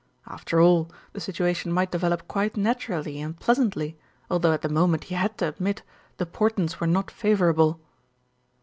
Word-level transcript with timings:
After 0.25 0.59
all, 0.59 0.89
the 1.13 1.19
situation 1.19 1.71
might 1.71 1.91
develop 1.91 2.27
quite 2.27 2.57
naturally 2.57 3.21
and 3.21 3.39
pleasantly, 3.39 3.99
although 4.31 4.51
at 4.51 4.63
the 4.63 4.67
moment 4.67 5.03
he 5.03 5.13
had 5.13 5.37
to 5.37 5.47
admit 5.47 5.83
the 6.17 6.25
portents 6.25 6.79
were 6.79 6.87
not 6.87 7.11
favourable. 7.11 7.79